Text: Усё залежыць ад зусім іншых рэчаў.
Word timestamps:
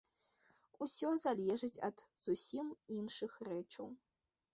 Усё 0.85 1.09
залежыць 1.25 1.81
ад 1.87 1.97
зусім 2.23 2.71
іншых 2.97 3.37
рэчаў. 3.49 3.93